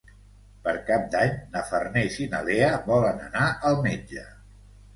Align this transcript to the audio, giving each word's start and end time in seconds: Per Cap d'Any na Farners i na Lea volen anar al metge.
Per 0.67 0.71
Cap 0.87 1.03
d'Any 1.15 1.35
na 1.57 1.61
Farners 1.67 2.17
i 2.25 2.27
na 2.33 2.41
Lea 2.49 2.73
volen 2.89 3.23
anar 3.29 3.47
al 3.73 3.81
metge. 3.87 4.29